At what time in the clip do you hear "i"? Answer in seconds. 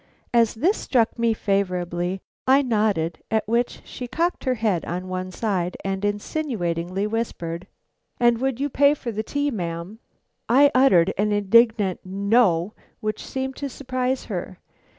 2.47-2.63, 10.49-10.71